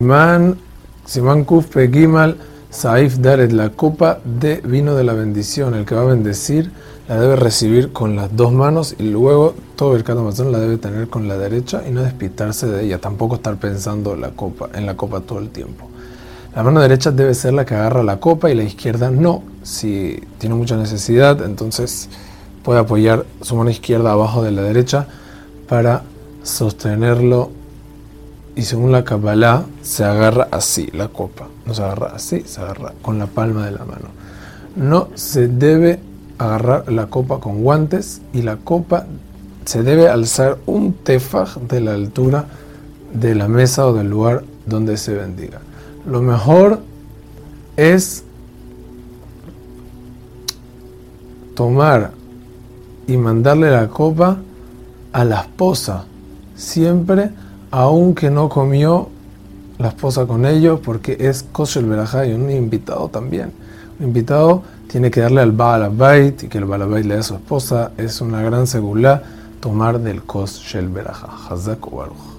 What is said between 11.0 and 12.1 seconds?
con la derecha y no